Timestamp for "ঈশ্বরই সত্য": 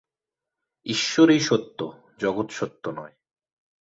0.85-1.79